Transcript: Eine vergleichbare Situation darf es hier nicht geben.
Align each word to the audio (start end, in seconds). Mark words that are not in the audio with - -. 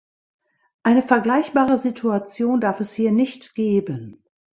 Eine 0.81 1.03
vergleichbare 1.03 1.77
Situation 1.77 2.59
darf 2.59 2.79
es 2.79 2.91
hier 2.95 3.11
nicht 3.11 3.53
geben. 3.53 4.23